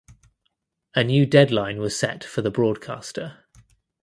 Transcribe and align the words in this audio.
A 0.95 1.03
new 1.03 1.27
deadline 1.27 1.79
was 1.79 1.95
set 1.95 2.23
for 2.23 2.41
the 2.41 2.49
broadcaster. 2.49 3.45